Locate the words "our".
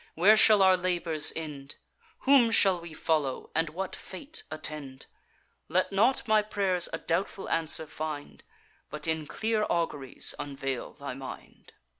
0.63-0.75